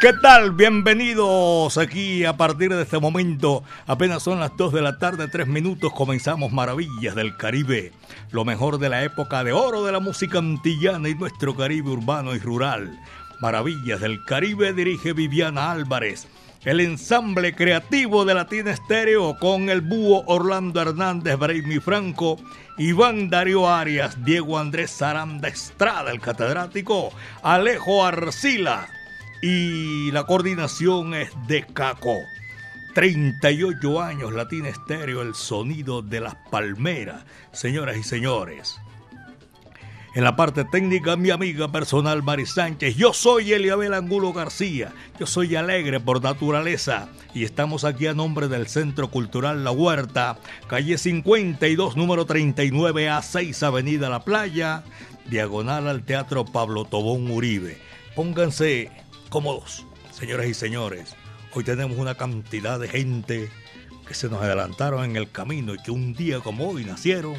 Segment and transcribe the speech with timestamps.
[0.00, 0.52] ¿Qué tal?
[0.52, 3.62] Bienvenidos aquí a partir de este momento.
[3.86, 5.92] Apenas son las 2 de la tarde, 3 minutos.
[5.92, 7.92] Comenzamos Maravillas del Caribe.
[8.30, 12.34] Lo mejor de la época de oro de la música antillana y nuestro Caribe urbano
[12.34, 12.98] y rural.
[13.40, 16.26] Maravillas del Caribe dirige Viviana Álvarez.
[16.64, 22.38] El ensamble creativo de Latina Estéreo con el búho Orlando Hernández, Braimi Franco,
[22.78, 28.88] Iván Darío Arias, Diego Andrés Saranda Estrada, el catedrático, Alejo Arcila
[29.46, 32.16] y la coordinación es de Caco.
[32.94, 38.80] 38 años Latina Estéreo, el sonido de las palmeras, señoras y señores.
[40.14, 42.96] En la parte técnica, mi amiga personal Mari Sánchez.
[42.96, 44.94] Yo soy Eliabel Angulo García.
[45.20, 47.10] Yo soy alegre por naturaleza.
[47.34, 53.20] Y estamos aquí a nombre del Centro Cultural La Huerta, calle 52, número 39 a
[53.20, 54.84] 6, Avenida La Playa,
[55.26, 57.76] diagonal al Teatro Pablo Tobón Uribe.
[58.14, 61.14] Pónganse cómodos, señoras y señores.
[61.52, 63.50] Hoy tenemos una cantidad de gente
[64.06, 67.34] que se nos adelantaron en el camino y que un día como hoy nacieron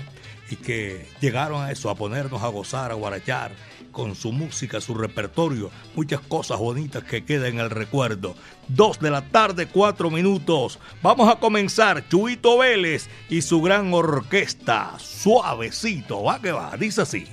[0.50, 3.52] y que llegaron a eso, a ponernos a gozar, a guarachar
[3.92, 8.36] con su música, su repertorio, muchas cosas bonitas que quedan en el recuerdo.
[8.68, 10.80] Dos de la tarde, cuatro minutos.
[11.02, 12.08] Vamos a comenzar.
[12.10, 15.00] Chuito Vélez y su gran orquesta.
[15.00, 17.26] Suavecito, va que va, dice así.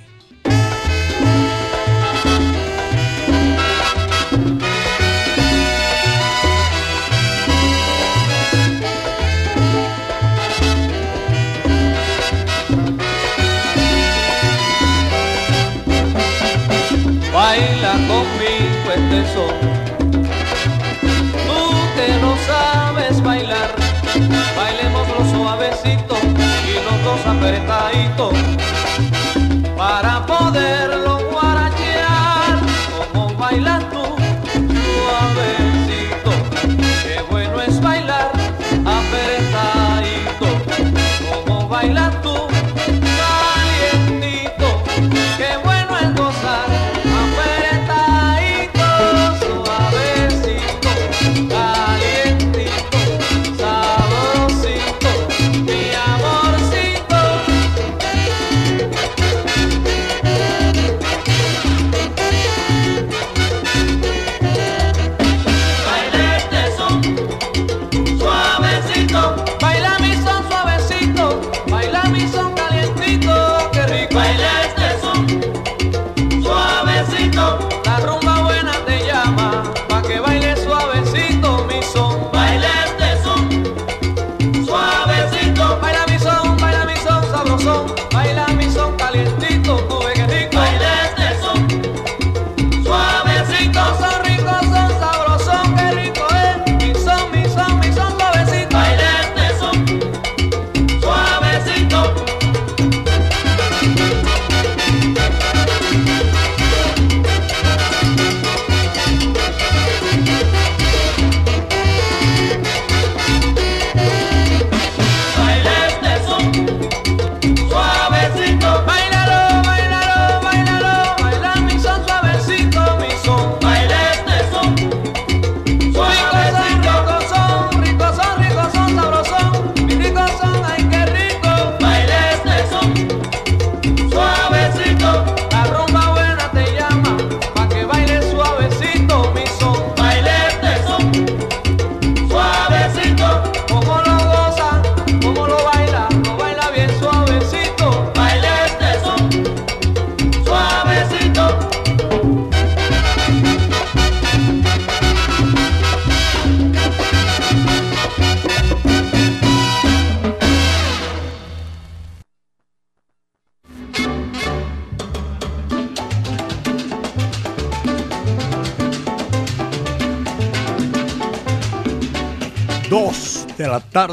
[19.23, 19.49] Tú
[21.95, 23.73] que no sabes bailar,
[24.55, 26.19] bailemos los suavecitos
[26.67, 27.82] y los dos apretaditos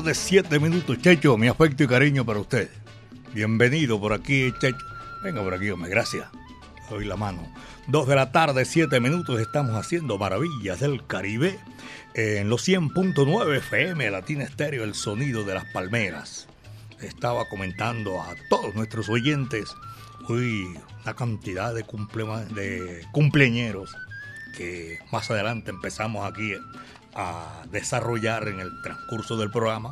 [0.00, 0.99] tarde, siete minutos.
[1.02, 2.70] Checho, mi afecto y cariño para usted.
[3.35, 4.79] Bienvenido por aquí, Checho.
[5.23, 6.26] Venga por aquí, hombre, gracias.
[6.88, 7.47] Doy la mano.
[7.87, 9.38] Dos de la tarde, siete minutos.
[9.38, 11.58] Estamos haciendo maravillas del Caribe
[12.14, 16.49] en los 100.9 FM, Latina Estéreo, el sonido de las palmeras.
[17.02, 19.75] Estaba comentando a todos nuestros oyentes
[20.29, 20.64] hoy
[21.02, 22.25] una cantidad de, cumple,
[22.55, 23.94] de cumpleañeros
[24.56, 26.55] que más adelante empezamos aquí
[27.15, 29.91] a desarrollar en el transcurso del programa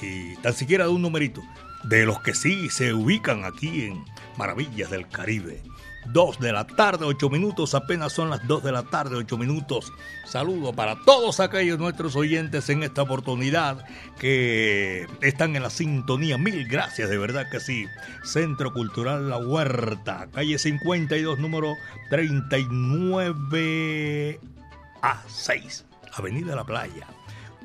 [0.00, 1.42] y tan siquiera de un numerito
[1.84, 4.04] de los que sí se ubican aquí en
[4.36, 5.62] Maravillas del Caribe.
[6.06, 9.92] 2 de la tarde, 8 minutos, apenas son las 2 de la tarde, 8 minutos.
[10.24, 13.84] Saludo para todos aquellos nuestros oyentes en esta oportunidad
[14.18, 16.38] que están en la sintonía.
[16.38, 17.84] Mil gracias, de verdad que sí.
[18.24, 21.74] Centro Cultural La Huerta, calle 52, número
[22.08, 24.40] 39
[25.02, 27.06] a 6 Avenida La Playa,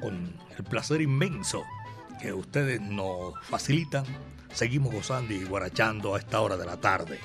[0.02, 1.64] con el placer inmenso
[2.22, 4.06] que ustedes nos facilitan,
[4.54, 7.20] seguimos gozando y guarachando a esta hora de la tarde.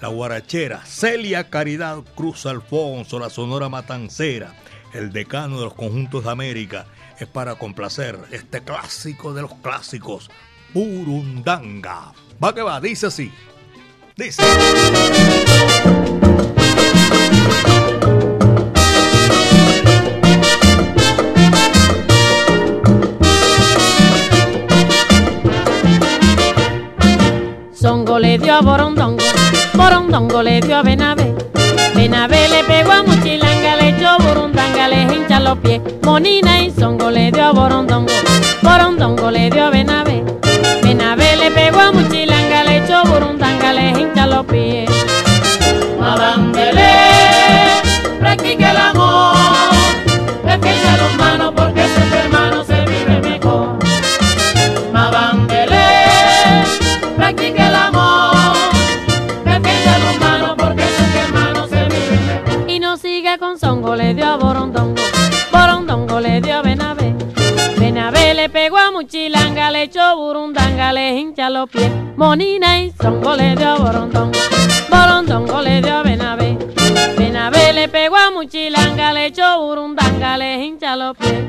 [0.00, 4.54] La guarachera Celia Caridad Cruz Alfonso, la Sonora Matancera,
[4.92, 6.86] el decano de los conjuntos de América,
[7.18, 10.30] es para complacer este clásico de los clásicos,
[10.72, 12.12] Burundanga.
[12.42, 13.32] Va que va, dice así.
[14.16, 14.42] Dice.
[28.54, 29.24] A Borondongo,
[29.74, 31.34] Borondongo le dio a Benavé.
[31.94, 35.80] Benavé le pegó a Muchilanga, le echó Burundanga, le hincha los pies.
[36.02, 38.12] Monina y Songo le dio a Borondongo,
[38.62, 40.22] Borondongo le dio a Benavé.
[40.82, 44.88] Benavé le pegó a Muchilanga, le echó Burundanga, le hincha los pies.
[45.98, 46.90] Madambele,
[48.20, 48.63] practica
[69.94, 71.88] Echó Burundanga, le hincha los pies.
[72.16, 76.58] Monina y Songo le dio a Borondongo, le dio a Benavé.
[77.16, 81.44] Benavé le pegó a Muchilanga, le echó Burundanga, le hincha los pies.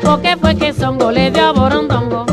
[0.00, 2.31] Porque fue que Songo le dio a Borondongo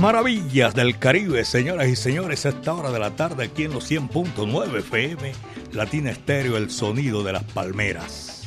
[0.00, 4.78] Maravillas del Caribe, señoras y señores, esta hora de la tarde aquí en los 100.9
[4.78, 5.34] FM,
[5.72, 8.44] Latina Estéreo, el sonido de las palmeras.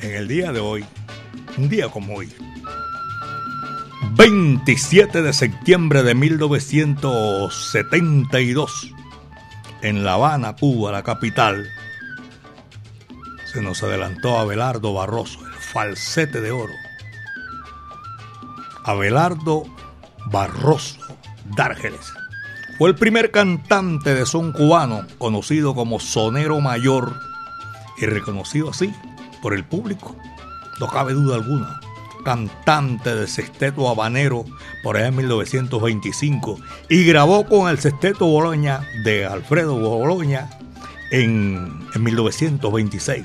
[0.00, 0.84] En el día de hoy,
[1.56, 2.32] un día como hoy,
[4.12, 8.94] 27 de septiembre de 1972,
[9.82, 11.66] en La Habana, Cuba, la capital,
[13.52, 16.74] se nos adelantó Abelardo Barroso, el falsete de oro.
[18.84, 19.64] Abelardo
[20.30, 20.98] Barroso
[21.56, 22.12] Dárgeles.
[22.78, 27.18] Fue el primer cantante de son cubano conocido como sonero mayor
[27.98, 28.92] y reconocido así
[29.42, 30.16] por el público.
[30.78, 31.80] No cabe duda alguna.
[32.24, 34.44] Cantante de sexteto habanero
[34.82, 36.58] por allá en 1925
[36.88, 40.50] y grabó con el sexteto Boloña de Alfredo Boloña
[41.10, 43.24] en, en 1926.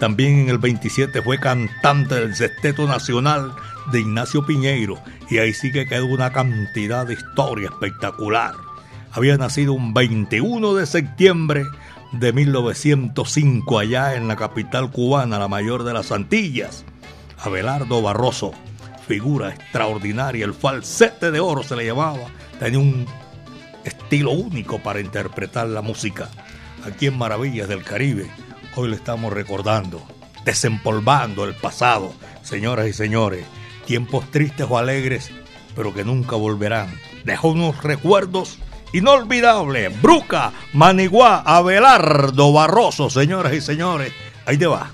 [0.00, 3.54] También en el 27 fue cantante del Sexteto Nacional
[3.92, 4.98] de Ignacio Piñeiro
[5.30, 8.54] y ahí sí que quedó una cantidad de historia espectacular.
[9.12, 11.64] Había nacido un 21 de septiembre
[12.12, 16.84] de 1905 allá en la capital cubana, la mayor de las Antillas.
[17.38, 18.52] Abelardo Barroso,
[19.06, 22.26] figura extraordinaria, el falsete de oro se le llamaba,
[22.58, 23.06] tenía un
[23.84, 26.28] estilo único para interpretar la música.
[26.86, 28.30] Aquí en Maravillas del Caribe,
[28.76, 30.02] hoy le estamos recordando,
[30.44, 33.44] desempolvando el pasado, señoras y señores,
[33.84, 35.30] tiempos tristes o alegres,
[35.74, 36.94] pero que nunca volverán.
[37.24, 38.58] Dejó unos recuerdos
[38.92, 40.00] inolvidables.
[40.00, 44.12] Bruca, Maniguá, Abelardo Barroso, señoras y señores.
[44.46, 44.90] Ahí te va.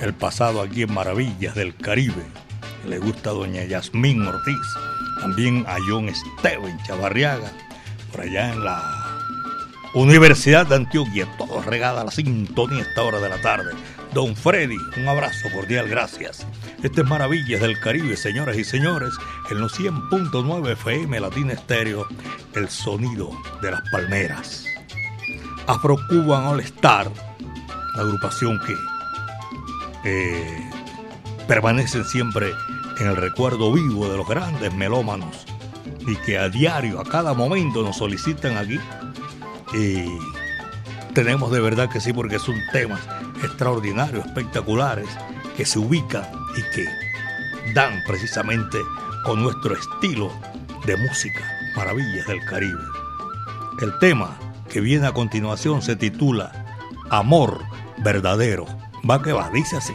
[0.00, 2.24] El pasado aquí en Maravillas del Caribe.
[2.86, 4.66] Le gusta a doña Yasmín Ortiz,
[5.20, 7.50] también a John Esteban Chavarriaga,
[8.10, 8.82] por allá en la
[9.94, 13.72] Universidad de Antioquia, todo regada a la sintonía a esta hora de la tarde.
[14.14, 16.46] Don Freddy, un abrazo cordial, gracias.
[16.82, 19.12] Este es Maravillas del Caribe, señoras y señores,
[19.50, 22.06] en los 100.9 FM Latina Estéreo,
[22.54, 24.64] el sonido de las palmeras.
[25.66, 27.10] Afro Cuban All Star,
[27.96, 28.74] la agrupación que
[30.04, 30.70] eh,
[31.46, 32.52] permanecen siempre
[32.98, 35.46] en el recuerdo vivo de los grandes melómanos
[36.06, 38.78] y que a diario, a cada momento nos solicitan aquí.
[39.74, 40.04] Y
[41.14, 43.00] tenemos de verdad que sí, porque son temas
[43.42, 45.08] extraordinarios, espectaculares,
[45.56, 46.24] que se ubican
[46.56, 46.86] y que
[47.74, 48.78] dan precisamente
[49.24, 50.32] con nuestro estilo
[50.86, 51.40] de música,
[51.76, 52.82] Maravillas del Caribe.
[53.80, 54.36] El tema
[54.68, 56.52] que viene a continuación se titula
[57.10, 57.60] Amor
[57.98, 58.66] Verdadero.
[59.08, 59.94] Va que va, dice así.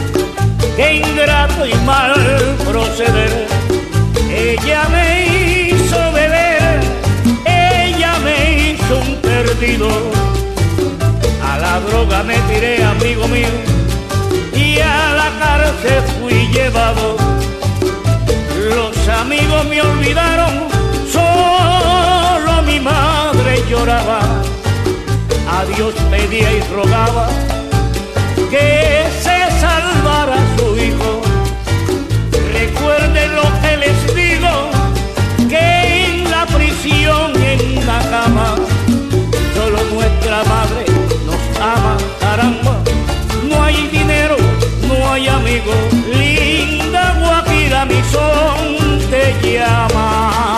[0.81, 2.13] qué ingrato y mal
[2.67, 3.47] proceder.
[4.29, 5.05] Ella me
[5.69, 6.79] hizo beber,
[7.45, 9.89] ella me hizo un perdido.
[11.51, 13.53] A la droga me tiré, amigo mío,
[14.55, 17.17] y a la cárcel fui llevado
[18.75, 20.53] los amigos me olvidaron,
[21.11, 24.19] solo mi madre lloraba.
[25.57, 27.27] A Dios pedía y rogaba
[28.49, 29.00] que
[37.03, 38.55] en la cama,
[39.55, 40.85] solo nuestra madre
[41.25, 42.77] nos ama, caramba.
[43.49, 44.35] No hay dinero,
[44.87, 45.75] no hay amigos,
[46.13, 50.50] linda Guajira mi sol te llama.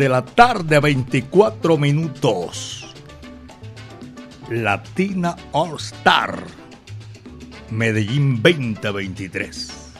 [0.00, 2.86] De la tarde, 24 minutos.
[4.48, 6.42] Latina All Star.
[7.70, 9.92] Medellín 2023.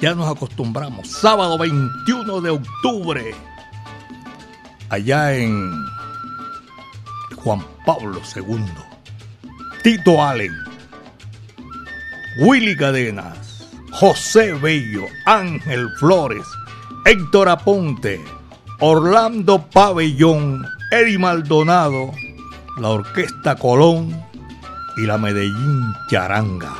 [0.00, 1.10] Ya nos acostumbramos.
[1.10, 3.34] Sábado 21 de octubre.
[4.88, 5.68] Allá en
[7.34, 8.64] Juan Pablo II.
[9.82, 10.52] Tito Allen.
[12.38, 13.68] Willy Cadenas.
[13.90, 15.02] José Bello.
[15.26, 16.46] Ángel Flores.
[17.04, 18.43] Héctor Aponte.
[18.80, 20.66] Orlando Pabellón.
[20.90, 22.10] Eddie Maldonado.
[22.78, 24.14] La Orquesta Colón.
[24.96, 26.74] Y la Medellín Charanga.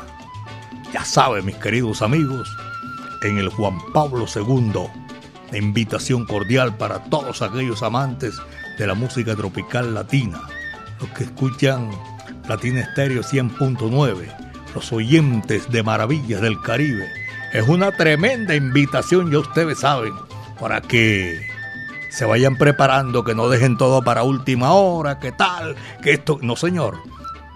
[0.92, 2.48] Ya saben, mis queridos amigos,
[3.22, 4.86] en el Juan Pablo II,
[5.52, 8.36] invitación cordial para todos aquellos amantes
[8.78, 10.40] de la música tropical latina,
[11.00, 11.90] los que escuchan
[12.48, 14.36] Latina Estéreo 100.9,
[14.74, 17.08] los oyentes de Maravillas del Caribe.
[17.52, 20.12] Es una tremenda invitación, ya ustedes saben,
[20.60, 21.53] para que
[22.14, 26.54] se vayan preparando, que no dejen todo para última hora, que tal, que esto, no
[26.54, 26.98] señor.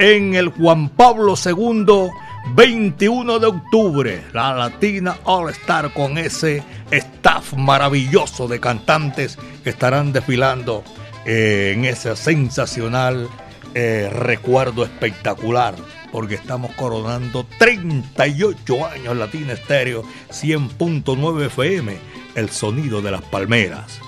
[0.00, 2.10] En el Juan Pablo II
[2.54, 10.12] 21 de octubre, la Latina All Star con ese staff maravilloso de cantantes que estarán
[10.12, 10.82] desfilando
[11.24, 13.28] eh, en ese sensacional
[13.74, 15.76] eh, recuerdo espectacular,
[16.10, 21.96] porque estamos coronando 38 años Latina Estéreo 100.9 FM,
[22.34, 24.00] el sonido de las palmeras.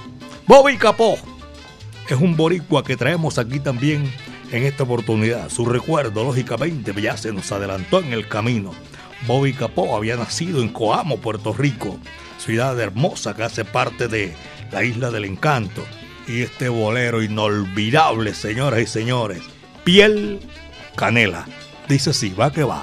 [0.51, 1.17] Bobby Capó
[2.09, 4.13] es un boricua que traemos aquí también
[4.51, 5.49] en esta oportunidad.
[5.49, 8.73] Su recuerdo, lógicamente, ya se nos adelantó en el camino.
[9.29, 12.01] Bobby Capó había nacido en Coamo, Puerto Rico,
[12.37, 14.35] ciudad hermosa que hace parte de
[14.73, 15.85] la isla del encanto.
[16.27, 19.43] Y este bolero inolvidable, señoras y señores,
[19.85, 20.41] piel
[20.97, 21.47] canela.
[21.89, 22.83] Dice así, va que va.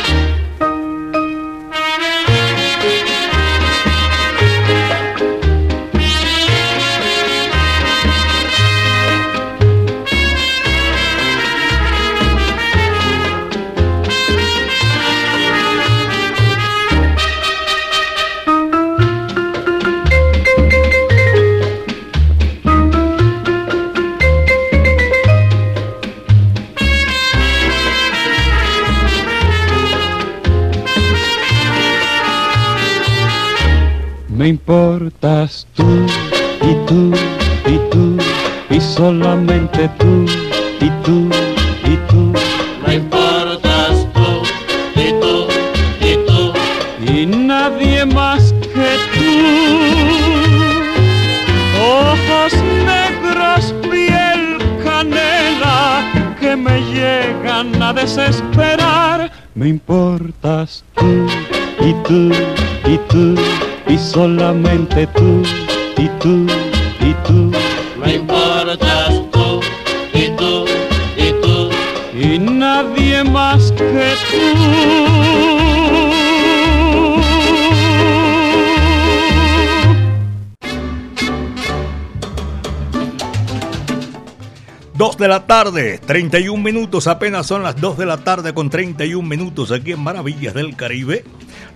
[85.51, 89.99] Tarde, 31 minutos, apenas son las 2 de la tarde con 31 minutos aquí en
[89.99, 91.25] Maravillas del Caribe.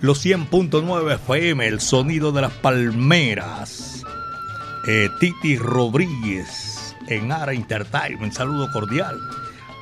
[0.00, 4.02] Los 100.9 FM, el sonido de las palmeras.
[4.86, 9.20] Eh, Titi Rodríguez en Ara Entertainment, saludo cordial.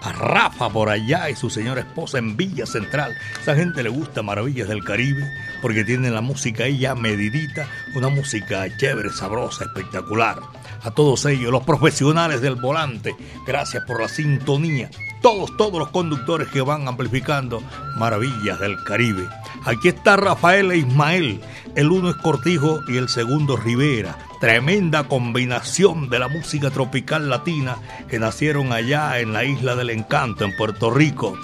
[0.02, 3.14] A Rafa por allá y su señora esposa en Villa Central.
[3.40, 5.22] Esa gente le gusta Maravillas del Caribe
[5.62, 10.40] porque tiene la música ahí ya medidita, una música chévere, sabrosa, espectacular.
[10.84, 13.16] A todos ellos, los profesionales del volante,
[13.46, 14.90] gracias por la sintonía.
[15.22, 17.62] Todos, todos los conductores que van amplificando
[17.96, 19.26] Maravillas del Caribe.
[19.64, 21.40] Aquí está Rafael e Ismael.
[21.74, 24.18] El uno es Cortijo y el segundo Rivera.
[24.40, 27.78] Tremenda combinación de la música tropical latina
[28.10, 31.38] que nacieron allá en la isla del encanto, en Puerto Rico.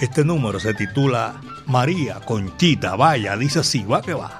[0.00, 2.96] Este número se titula María Conchita.
[2.96, 4.38] Vaya, dice así, va que va.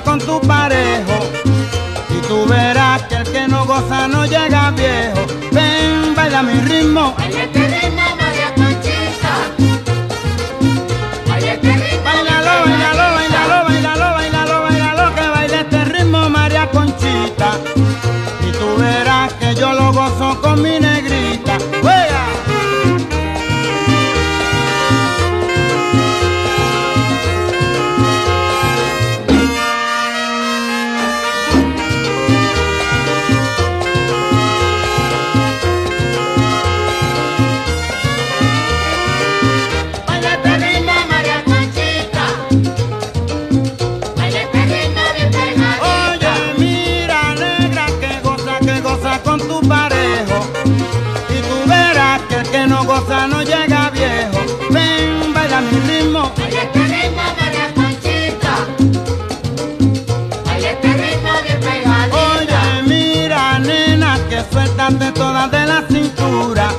[0.00, 1.18] Goza con tu parejo.
[2.10, 5.26] Y tú verás que el que no goza no llega viejo.
[5.52, 7.14] Ven, baila mi ritmo.
[7.18, 9.34] Vaya este ritmo, María Conchita.
[11.28, 13.64] Vaya este ritmo bien Bailalo, bailalo, pegadito.
[13.64, 17.50] bailalo, bailalo, bailalo, bailalo, que baile este ritmo María Conchita.
[18.48, 20.78] Y tú verás que yo lo gozo con mi
[65.48, 66.70] de la cintura.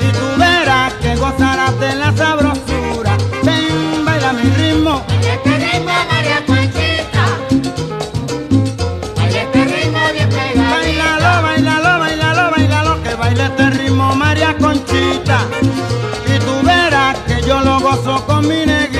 [0.00, 3.16] Y tú verás que gozarás de la sabrosura.
[3.42, 5.02] Ven, baila mi ritmo.
[5.06, 7.24] Baila este ritmo, María Conchita.
[9.16, 10.70] Baila este ritmo bien pegadito.
[10.70, 15.38] Bailalo, bailalo, bailalo, bailalo, que baile este ritmo María Conchita.
[16.26, 18.93] Y tú verás que yo lo gozo con mi negrita.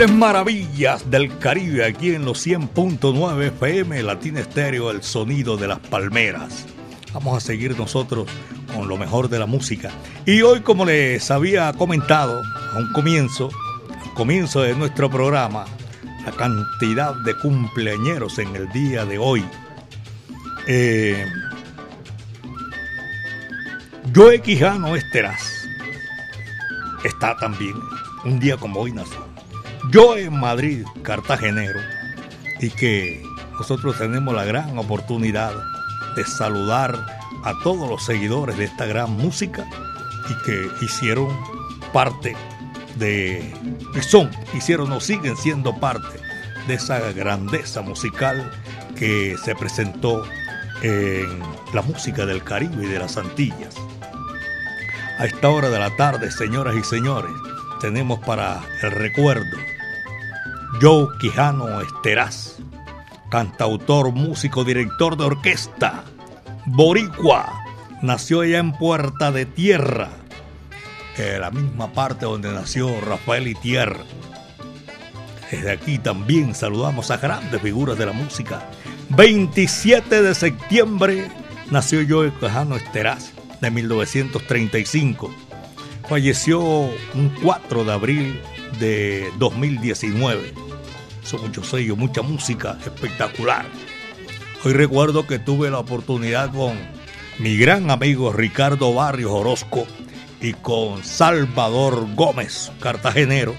[0.00, 5.68] Este es Maravillas del Caribe, aquí en los 100.9 FM, Latina Estéreo, el sonido de
[5.68, 6.64] las palmeras.
[7.12, 8.26] Vamos a seguir nosotros
[8.74, 9.90] con lo mejor de la música.
[10.24, 12.40] Y hoy, como les había comentado
[12.72, 13.50] a un comienzo,
[14.02, 15.66] al comienzo de nuestro programa,
[16.24, 19.44] la cantidad de cumpleañeros en el día de hoy.
[20.66, 21.26] Eh,
[24.16, 25.42] Joe Quijano Esteraz
[27.04, 27.74] está también,
[28.24, 29.29] un día como hoy nació.
[29.88, 31.80] Yo en Madrid, cartagenero,
[32.60, 33.22] y que
[33.58, 35.52] nosotros tenemos la gran oportunidad
[36.14, 36.94] de saludar
[37.44, 39.66] a todos los seguidores de esta gran música
[40.28, 41.28] y que hicieron
[41.92, 42.36] parte
[42.96, 43.54] de,
[43.94, 46.20] y son, hicieron o siguen siendo parte
[46.68, 48.50] de esa grandeza musical
[48.96, 50.24] que se presentó
[50.82, 51.40] en
[51.72, 53.74] la música del Caribe y de las Antillas.
[55.18, 57.32] A esta hora de la tarde, señoras y señores,
[57.80, 59.56] tenemos para el recuerdo
[60.80, 62.58] Joe Quijano Esteraz,
[63.30, 66.04] cantautor, músico, director de orquesta,
[66.66, 67.64] boricua,
[68.02, 70.10] nació allá en Puerta de Tierra,
[71.38, 73.96] la misma parte donde nació Rafael Itier.
[75.50, 78.62] Desde aquí también saludamos a grandes figuras de la música.
[79.10, 81.28] 27 de septiembre
[81.70, 85.30] nació Joe Quijano Esteraz, de 1935.
[86.10, 88.40] Falleció un 4 de abril
[88.80, 90.52] de 2019.
[91.22, 93.64] Son muchos sellos, mucha música espectacular.
[94.64, 96.76] Hoy recuerdo que tuve la oportunidad con
[97.38, 99.86] mi gran amigo Ricardo Barrios Orozco
[100.40, 103.54] y con Salvador Gómez, cartagenero.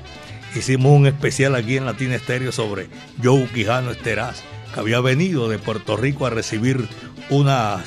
[0.54, 2.90] Hicimos un especial aquí en Latina Estéreo sobre
[3.24, 6.86] Joe Quijano Esteraz, que había venido de Puerto Rico a recibir
[7.30, 7.82] unos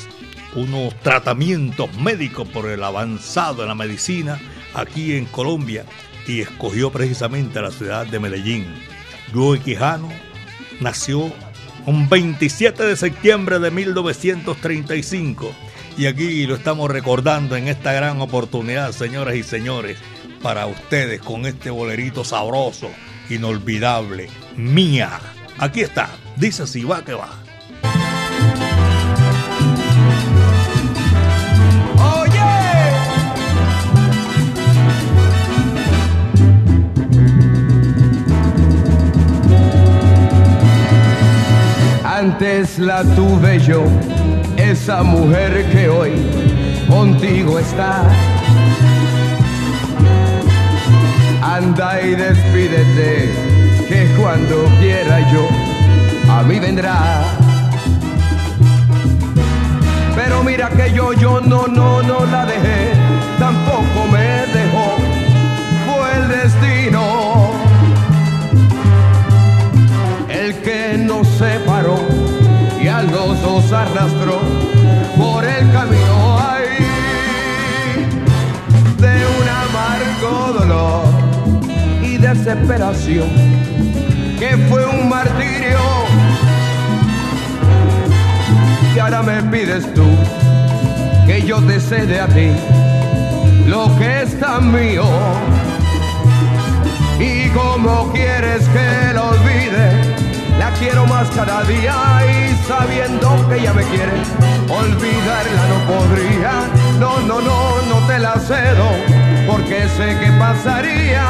[1.03, 4.41] tratamientos médicos por el avanzado en la medicina
[4.75, 5.85] aquí en Colombia
[6.27, 8.67] y escogió precisamente la ciudad de Medellín.
[9.33, 10.09] Joe Quijano
[10.81, 11.33] nació
[11.87, 15.53] un 27 de septiembre de 1935
[15.97, 19.99] y aquí lo estamos recordando en esta gran oportunidad, señoras y señores,
[20.43, 22.91] para ustedes con este bolerito sabroso,
[23.31, 25.21] inolvidable, mía.
[25.59, 27.31] Aquí está, dice si va que va.
[42.25, 43.85] Antes la tuve yo,
[44.57, 46.13] esa mujer que hoy
[46.89, 48.03] contigo está.
[51.43, 53.31] Anda y despídete,
[53.87, 55.47] que cuando quiera yo,
[56.33, 57.25] a mí vendrá.
[60.17, 62.93] Pero mira que yo, yo no, no, no la dejé,
[63.39, 64.97] tampoco me dejó,
[65.87, 67.24] fue el destino
[71.39, 71.99] separó
[72.81, 74.41] y a los dos arrastró
[75.17, 76.65] por el camino ahí.
[78.99, 81.05] De un amargo dolor
[82.03, 83.29] y desesperación
[84.39, 85.79] que fue un martirio.
[88.95, 90.07] Y ahora me pides tú
[91.27, 92.51] que yo te cede a ti
[93.67, 95.05] lo que es tan mío.
[97.19, 100.24] Y como quieres que lo olvide
[100.65, 101.95] la quiero más cada día
[102.33, 104.17] y sabiendo que ella me quiere,
[104.81, 106.53] olvidarla no podría.
[106.99, 107.59] No, no, no,
[107.91, 108.89] no te la cedo,
[109.47, 111.25] porque sé que pasaría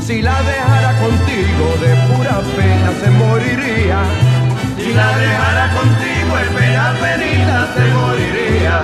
[0.00, 4.00] si la dejara contigo de pura pena se moriría.
[4.78, 8.76] Si la dejara contigo en pena penita se moriría.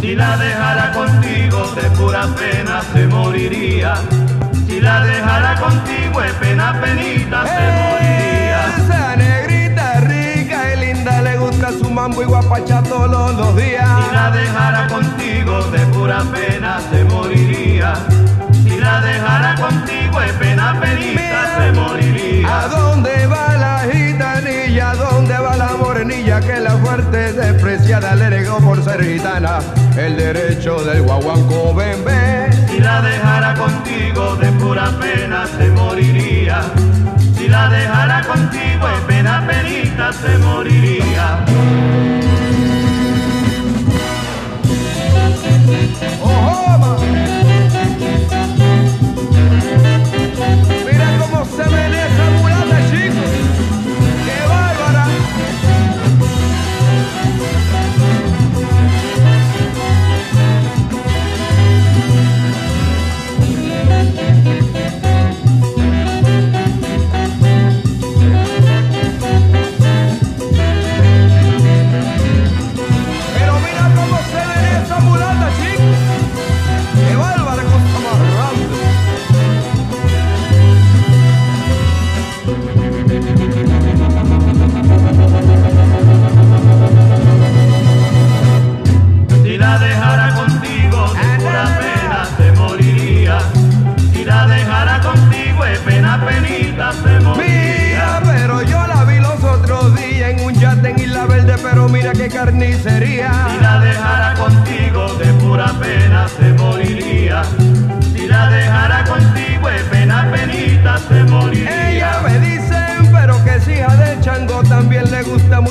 [0.00, 0.77] Si la dejara
[1.74, 3.94] de pura pena se moriría.
[4.66, 8.60] Si la dejara contigo de pena penita se moriría.
[8.76, 13.88] Esa negrita rica y linda le gusta su mambo y guapacha todos los días.
[13.88, 17.94] Si la dejara contigo de pura pena se moriría.
[18.62, 21.57] Si la dejara contigo de pena penita
[30.58, 32.50] Derecho del guaguanco bebé.
[32.68, 36.62] Si la dejara contigo de pura pena se moriría.
[37.36, 41.44] Si la dejara contigo de pena penita se moriría.
[47.08, 47.37] Mira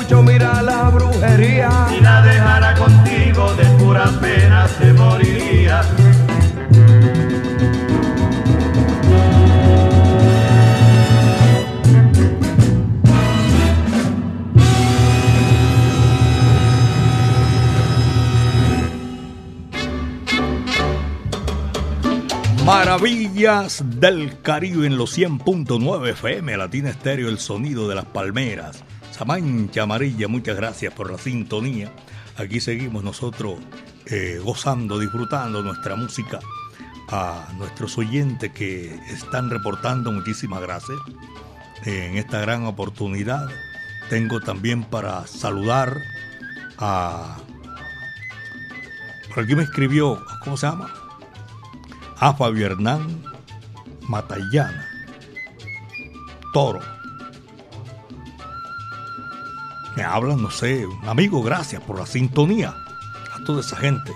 [0.08, 1.86] muchacho mira la brujería.
[1.90, 5.82] Si la dejara contigo de pura pena se moriría.
[22.64, 28.84] Maravillas del Caribe en los 100.9 FM, Latina Estéreo, el sonido de las palmeras.
[29.18, 31.92] Samancha Amarilla, muchas gracias por la sintonía.
[32.36, 33.58] Aquí seguimos nosotros
[34.06, 36.38] eh, gozando, disfrutando nuestra música.
[37.10, 40.98] A nuestros oyentes que están reportando, muchísimas gracias.
[41.84, 43.48] en esta gran oportunidad
[44.08, 46.00] tengo también para saludar
[46.78, 47.38] a...
[49.34, 50.94] Por aquí me escribió, ¿cómo se llama?
[52.20, 53.22] a Fabio Hernán
[54.08, 54.88] Matallana,
[56.52, 56.97] Toro.
[59.98, 62.72] Me hablan, no sé, amigo, gracias por la sintonía.
[63.34, 64.12] A toda esa gente.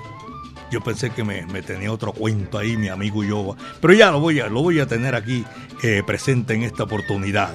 [0.71, 4.39] Yo pensé que me, tenía otro cuento ahí, mi amigo yo, pero ya lo voy
[4.39, 5.45] a, lo voy a tener aquí
[5.83, 7.53] eh, presente en esta oportunidad.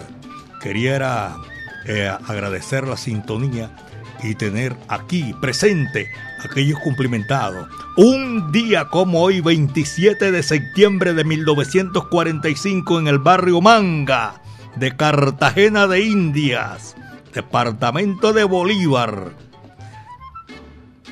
[0.62, 1.38] Quería
[1.86, 3.74] eh, agradecer la sintonía
[4.22, 6.10] y tener aquí presente
[6.44, 7.70] aquellos cumplimentados.
[7.96, 14.42] Un día como hoy, 27 de septiembre de 1945, en el barrio Manga
[14.76, 16.98] de Cartagena de Indias,
[17.38, 19.32] departamento de Bolívar,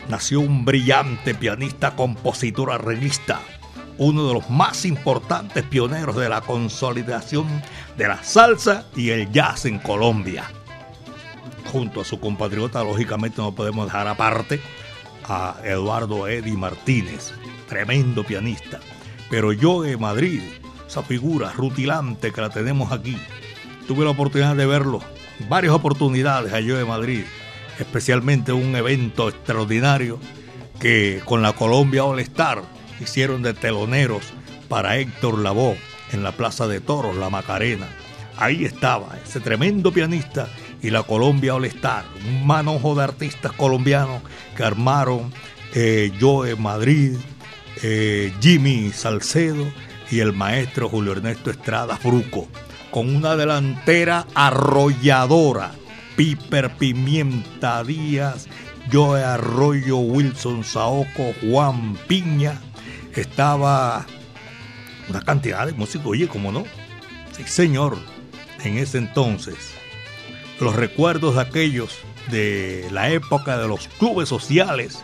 [0.10, 3.42] nació un brillante pianista, compositor, arreglista,
[4.00, 7.46] uno de los más importantes pioneros de la consolidación
[7.96, 10.46] de la salsa y el jazz en Colombia
[11.72, 14.60] junto a su compatriota, lógicamente no podemos dejar aparte
[15.26, 17.34] a Eduardo Eddy Martínez,
[17.70, 18.80] tremendo pianista.
[19.30, 20.42] Pero yo en Madrid,
[20.88, 23.16] esa figura rutilante que la tenemos aquí,
[23.88, 25.04] tuve la oportunidad de verlo,
[25.50, 27.24] varias oportunidades allá de Madrid,
[27.80, 30.20] especialmente un evento extraordinario
[30.80, 32.64] que con la Colombia All Star
[33.00, 34.34] hicieron de teloneros
[34.68, 35.78] para Héctor Lavoe
[36.12, 37.88] en la Plaza de Toros, La Macarena.
[38.38, 40.50] Ahí estaba ese tremendo pianista
[40.82, 44.22] y la Colombia All Star, un manojo de artistas colombianos
[44.56, 45.32] que armaron
[45.74, 47.18] eh, Joe Madrid,
[47.82, 49.66] eh, Jimmy Salcedo
[50.12, 52.48] y el maestro Julio Ernesto Estrada Fruco,
[52.96, 55.74] con una delantera arrolladora,
[56.16, 58.48] Piper Pimienta Díaz,
[58.90, 62.62] Joe Arroyo, Wilson Saoco, Juan Piña,
[63.14, 64.06] estaba
[65.10, 66.64] una cantidad de músicos, oye, ¿cómo no?
[67.36, 67.98] Sí, señor,
[68.64, 69.74] en ese entonces
[70.62, 71.98] los recuerdos de aquellos
[72.32, 75.04] de la época de los clubes sociales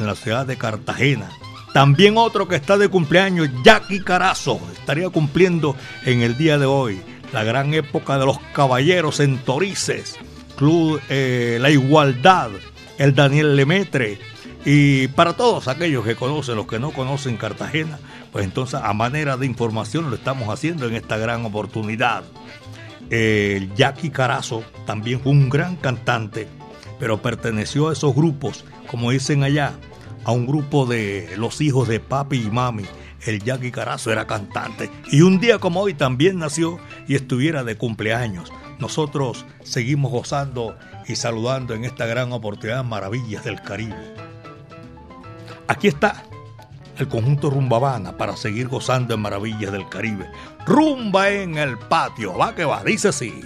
[0.00, 1.28] en la ciudad de Cartagena.
[1.74, 7.02] También otro que está de cumpleaños, Jackie Carazo, estaría cumpliendo en el día de hoy
[7.32, 10.14] la gran época de los caballeros en Torices,
[10.54, 12.50] Club eh, La Igualdad,
[12.96, 14.20] el Daniel Lemetre.
[14.64, 17.98] Y para todos aquellos que conocen, los que no conocen Cartagena,
[18.30, 22.22] pues entonces a manera de información lo estamos haciendo en esta gran oportunidad.
[23.10, 26.46] El Jackie Carazo también fue un gran cantante,
[27.00, 29.72] pero perteneció a esos grupos, como dicen allá,
[30.24, 32.84] a un grupo de los hijos de papi y mami.
[33.22, 37.76] El Jackie Carazo era cantante y un día como hoy también nació y estuviera de
[37.76, 38.52] cumpleaños.
[38.78, 44.14] Nosotros seguimos gozando y saludando en esta gran oportunidad Maravillas del Caribe.
[45.68, 46.24] Aquí está
[46.98, 50.30] el conjunto Rumbabana para seguir gozando en Maravillas del Caribe.
[50.66, 53.40] Rumba en el patio, va que va, dice así.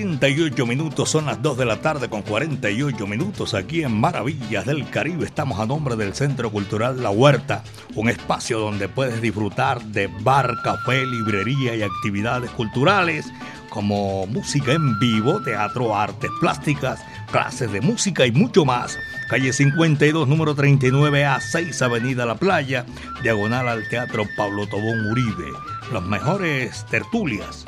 [0.00, 1.10] 48 minutos.
[1.10, 5.26] Son las 2 de la tarde con 48 minutos aquí en Maravillas del Caribe.
[5.26, 7.62] Estamos a nombre del Centro Cultural La Huerta,
[7.96, 13.26] un espacio donde puedes disfrutar de bar, café, librería y actividades culturales
[13.68, 18.96] como música en vivo, teatro, artes plásticas, clases de música y mucho más.
[19.28, 22.86] Calle 52, número 39A, 6 Avenida La Playa,
[23.22, 25.52] diagonal al Teatro Pablo Tobón Uribe.
[25.92, 27.66] Las mejores tertulias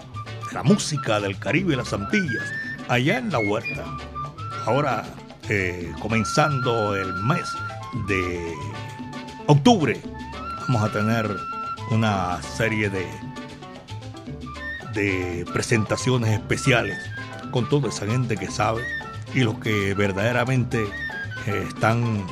[0.53, 2.45] la música del Caribe y las Antillas,
[2.89, 3.85] allá en La Huerta.
[4.67, 5.05] Ahora,
[5.49, 7.45] eh, comenzando el mes
[8.07, 8.55] de
[9.47, 10.01] octubre,
[10.69, 11.35] vamos a tener
[11.91, 13.07] una serie de,
[14.95, 16.99] de presentaciones especiales
[17.51, 18.83] con toda esa gente que sabe
[19.35, 20.83] y los que verdaderamente
[21.47, 22.25] eh, están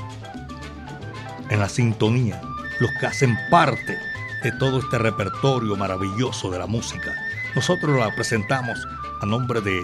[1.49, 2.41] en la sintonía,
[2.79, 3.99] los que hacen parte
[4.43, 7.15] de todo este repertorio maravilloso de la música.
[7.55, 8.87] Nosotros la presentamos
[9.21, 9.83] a nombre de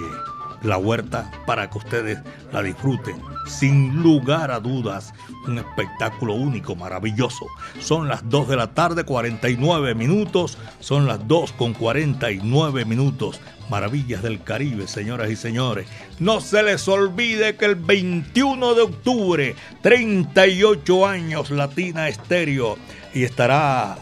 [0.62, 2.18] La Huerta para que ustedes
[2.52, 3.16] la disfruten.
[3.48, 5.12] Sin lugar a dudas,
[5.46, 7.46] un espectáculo único, maravilloso.
[7.80, 10.58] Son las 2 de la tarde, 49 minutos.
[10.78, 13.40] Son las 2 con 49 minutos.
[13.68, 15.88] Maravillas del Caribe, señoras y señores.
[16.20, 22.78] No se les olvide que el 21 de octubre, 38 años, Latina Estéreo.
[23.12, 23.98] Y estará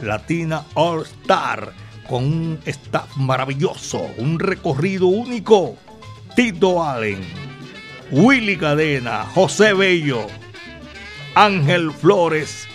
[0.00, 5.76] Latina All Star con un staff maravilloso, un recorrido único.
[6.34, 7.20] Tito Allen,
[8.10, 10.26] Willy Cadena, José Bello,
[11.34, 12.66] Ángel Flores,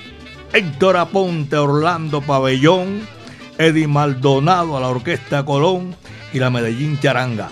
[0.51, 3.07] Héctor Aponte, Orlando Pabellón,
[3.57, 5.95] Eddie Maldonado a la Orquesta Colón
[6.33, 7.49] y la Medellín Charanga.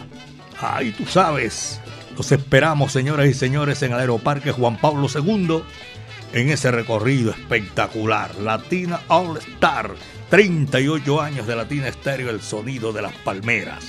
[0.60, 1.80] Ahí tú sabes,
[2.16, 5.64] los esperamos, señoras y señores, en el Aeroparque Juan Pablo II,
[6.34, 8.36] en ese recorrido espectacular.
[8.36, 9.92] Latina All Star,
[10.32, 13.84] 38 años de Latina Estéreo, el sonido de las palmeras.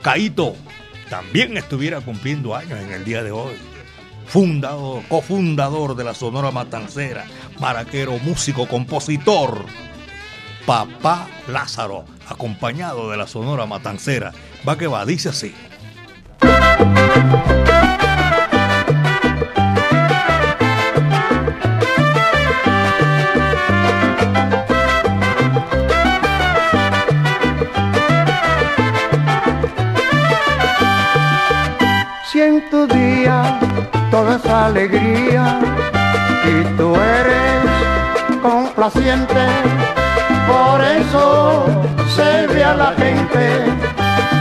[0.00, 0.56] Caito
[1.10, 3.52] también estuviera cumpliendo años en el día de hoy.
[4.26, 7.26] Fundador, cofundador de la Sonora Matancera,
[7.60, 9.66] maraquero, músico, compositor.
[10.64, 14.32] Papá Lázaro, acompañado de la Sonora Matancera.
[14.66, 15.54] Va que va, dice así.
[34.14, 35.58] Toda esa alegría
[36.44, 39.44] y tú eres complaciente,
[40.46, 41.66] por eso
[42.14, 43.64] se ve a la gente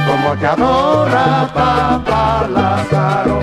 [0.07, 3.39] como te adora papá Lázaro.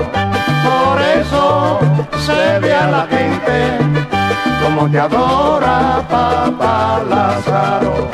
[0.69, 1.81] Por eso
[2.25, 3.57] se ve a la gente
[4.63, 8.09] como te adora, papá Lázaro.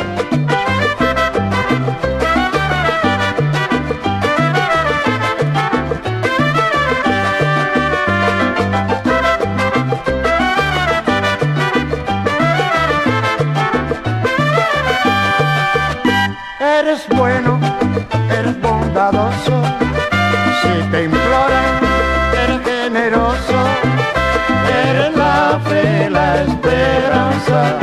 [26.42, 27.78] Esperanza,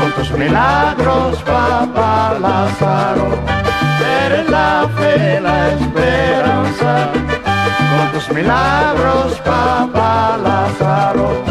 [0.00, 3.28] con tus milagros, papá Lázaro,
[4.24, 7.08] eres la fe, la esperanza,
[7.90, 11.42] con tus milagros, papá Lázaro.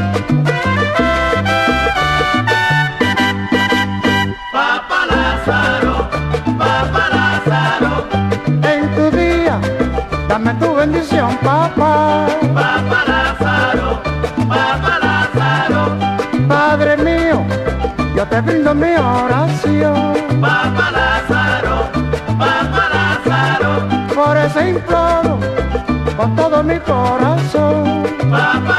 [4.52, 6.10] Papá Lázaro,
[6.58, 8.08] papá Lázaro,
[8.64, 9.60] En tu día,
[10.28, 12.11] dame tu bendición, papá
[19.66, 20.42] oración.
[20.42, 21.92] papá Lázaro,
[22.38, 25.40] papá Lázaro, Por eso imploro
[26.18, 28.04] con todo mi corazón.
[28.30, 28.71] papá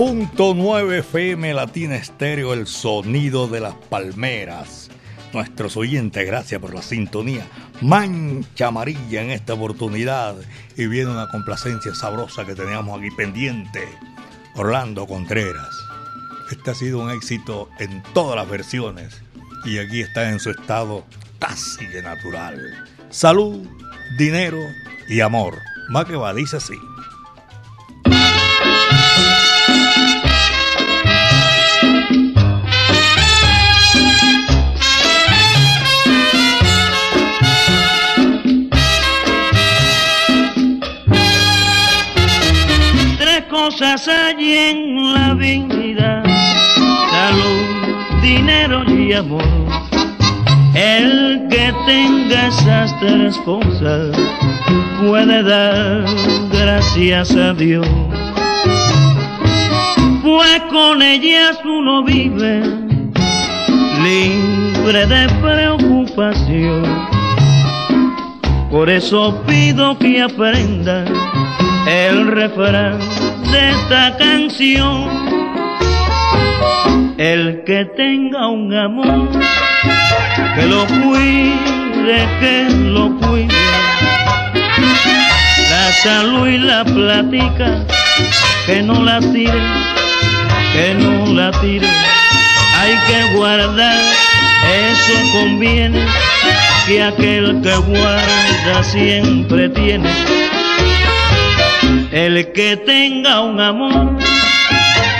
[0.00, 4.88] .9 FM Latina Estéreo, el sonido de las palmeras.
[5.34, 7.46] Nuestros oyentes, gracias por la sintonía.
[7.82, 10.36] Mancha amarilla en esta oportunidad.
[10.74, 13.86] Y viene una complacencia sabrosa que teníamos aquí pendiente.
[14.54, 15.76] Orlando Contreras.
[16.50, 19.20] Este ha sido un éxito en todas las versiones.
[19.66, 21.04] Y aquí está en su estado
[21.38, 22.86] casi de natural.
[23.10, 23.68] Salud,
[24.16, 24.60] dinero
[25.10, 25.58] y amor.
[25.90, 26.89] Más que va, dice así.
[44.00, 46.22] Cosas hay en la vida,
[47.10, 49.44] salud, dinero y amor.
[50.74, 54.16] El que tenga esas tres cosas
[55.00, 56.04] puede dar
[56.50, 57.86] gracias a Dios.
[60.22, 62.62] Pues con ellas uno vive
[64.02, 66.84] libre de preocupación.
[68.70, 71.06] Por eso pido que aprendan
[71.86, 72.98] el refrán
[73.50, 75.08] de esta canción.
[77.18, 79.28] El que tenga un amor,
[80.54, 83.54] que lo cuide, que lo cuide.
[85.70, 87.84] La salud y la platica,
[88.66, 89.62] que no la tire,
[90.72, 91.88] que no la tire.
[92.78, 94.00] Hay que guardar,
[94.88, 96.04] eso conviene,
[96.86, 100.08] que aquel que guarda siempre tiene.
[102.12, 104.18] El que tenga un amor,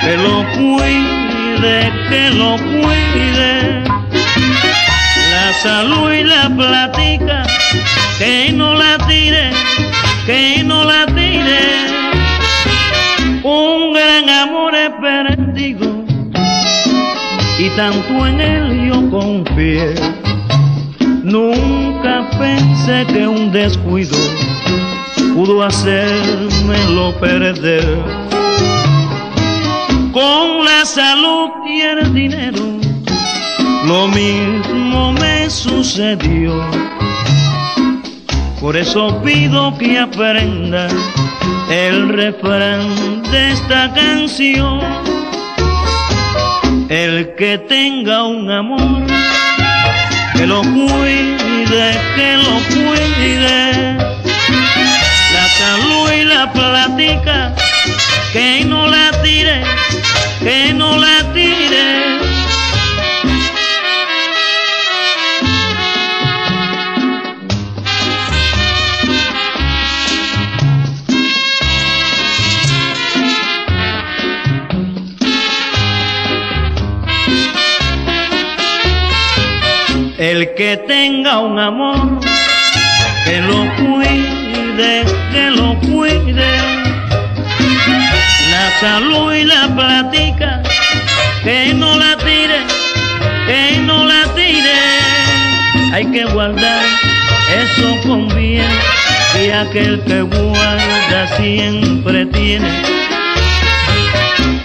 [0.01, 3.85] que lo cuide, que lo cuide.
[5.31, 7.47] La salud y la platica,
[8.19, 9.51] que no la tire,
[10.27, 11.87] que no la tire.
[13.45, 16.05] Un gran amor he perdido
[17.57, 19.95] y tanto en él yo confié.
[21.23, 24.19] Nunca pensé que un descuido
[25.35, 27.85] pudo hacérmelo perder.
[30.13, 32.81] Con la salud y el dinero,
[33.87, 36.61] lo mismo me sucedió.
[38.61, 40.89] Por eso pido que aprenda
[41.71, 44.81] el refrán de esta canción.
[46.89, 49.07] El que tenga un amor,
[50.35, 54.10] que lo cuide, que lo cuide.
[56.41, 57.55] La platica,
[58.33, 59.63] que no la tire,
[60.43, 61.87] que no la tire.
[80.17, 82.19] El que tenga un amor,
[83.27, 85.90] que lo cuide, que lo.
[88.51, 90.63] La salud y la platica,
[91.43, 92.61] que no la tire,
[93.47, 94.79] que no la tire.
[95.93, 96.85] Hay que guardar
[97.63, 98.71] eso con bien,
[99.43, 102.71] y aquel que guarda siempre tiene.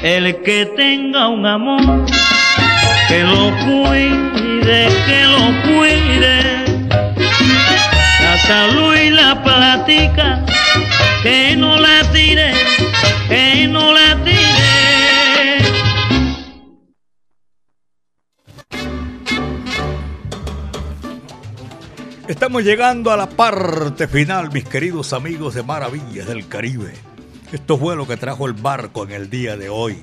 [0.04, 2.06] El que tenga un amor,
[3.08, 6.66] que lo cuide, que lo cuide.
[8.22, 10.44] La salud y la platica,
[11.26, 12.54] que no la tire,
[13.28, 15.58] que no la tire.
[22.28, 26.94] Estamos llegando a la parte final, mis queridos amigos de Maravillas del Caribe.
[27.52, 29.98] Esto fue lo que trajo el barco en el día de hoy.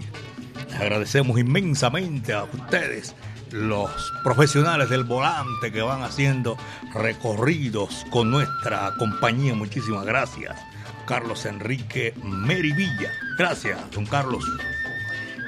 [0.70, 3.14] Les agradecemos inmensamente a ustedes,
[3.52, 6.56] los profesionales del volante que van haciendo
[6.92, 9.54] recorridos con nuestra compañía.
[9.54, 10.71] Muchísimas gracias.
[11.12, 13.12] Carlos Enrique Merivilla.
[13.36, 14.50] Gracias, don Carlos.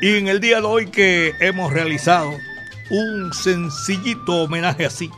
[0.02, 2.32] Y en el día de hoy que hemos realizado
[2.90, 5.08] un sencillito homenaje así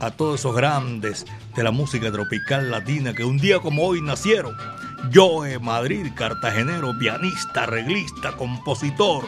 [0.00, 1.24] a todos esos grandes
[1.54, 4.56] de la música tropical latina que un día como hoy nacieron.
[5.14, 9.24] Joe Madrid, cartagenero, pianista, arreglista, compositor.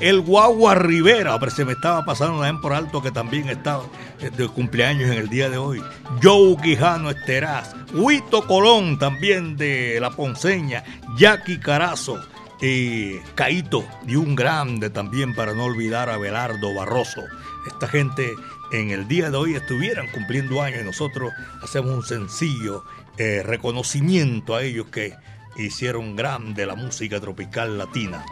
[0.00, 3.84] El Guagua Rivera, pero se me estaba pasando también por alto que también estaba
[4.20, 5.82] de cumpleaños en el día de hoy.
[6.22, 10.84] Joe Quijano Esteraz, Huito Colón también de La Ponceña,
[11.16, 12.20] Jackie Carazo,
[12.60, 17.22] y Caito y un grande también para no olvidar a Belardo Barroso.
[17.66, 18.34] Esta gente
[18.72, 21.32] en el día de hoy estuvieran cumpliendo años y nosotros
[21.62, 22.84] hacemos un sencillo
[23.16, 25.14] eh, reconocimiento a ellos que
[25.56, 28.24] hicieron grande la música tropical latina.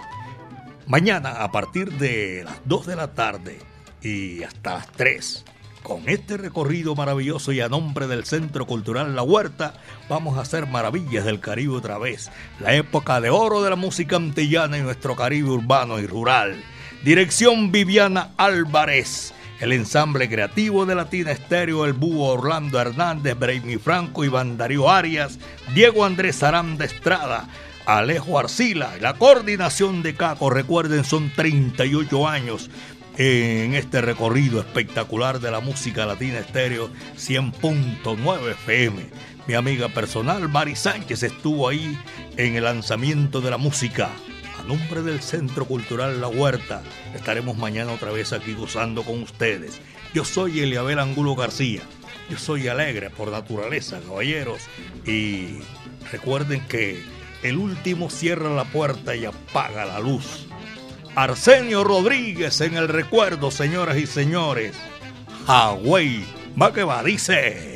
[0.87, 3.59] Mañana a partir de las 2 de la tarde
[4.03, 5.45] y hasta las 3,
[5.83, 9.75] con este recorrido maravilloso y a nombre del Centro Cultural La Huerta,
[10.09, 12.31] vamos a hacer maravillas del Caribe otra vez,
[12.61, 16.63] la época de oro de la música antillana y nuestro Caribe urbano y rural.
[17.03, 19.35] Dirección Viviana Álvarez.
[19.59, 25.39] El ensamble creativo de Latina Estéreo, el búho Orlando Hernández, Braimi Franco, Iván Darío Arias,
[25.75, 27.49] Diego Andrés Aranda Estrada,
[27.87, 32.69] Alejo Arcila, la coordinación de Caco, recuerden, son 38 años
[33.17, 39.07] en este recorrido espectacular de la música latina estéreo 100.9 FM.
[39.47, 41.97] Mi amiga personal Mari Sánchez estuvo ahí
[42.37, 44.11] en el lanzamiento de la música.
[44.59, 46.83] A nombre del Centro Cultural La Huerta,
[47.15, 49.81] estaremos mañana otra vez aquí gozando con ustedes.
[50.13, 51.83] Yo soy Eliabel Angulo García.
[52.29, 54.63] Yo soy alegre por naturaleza, caballeros.
[55.07, 55.59] Y
[56.11, 57.01] recuerden que
[57.49, 60.47] el último cierra la puerta y apaga la luz.
[61.15, 64.77] Arsenio Rodríguez en el recuerdo, señoras y señores.
[65.47, 66.25] Hawái,
[66.61, 67.76] va que va, dice.